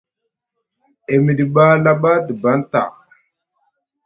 E 1.11 1.13
miɗi 1.23 1.43
ɓa 1.53 1.65
laɓa 1.83 2.11
te 2.25 2.31
baŋ 2.41 2.57
ta. 2.71 2.81